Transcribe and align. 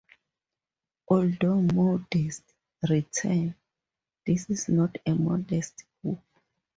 Although 1.09 1.61
modestly 1.61 2.55
written, 2.89 3.53
this 4.25 4.49
is 4.49 4.67
not 4.67 4.97
a 5.05 5.13
modest 5.13 5.83
book. 6.03 6.19